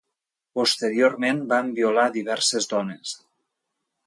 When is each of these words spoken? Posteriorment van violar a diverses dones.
Posteriorment 0.59 1.43
van 1.53 1.69
violar 1.81 2.07
a 2.11 2.15
diverses 2.19 2.71
dones. 2.73 3.15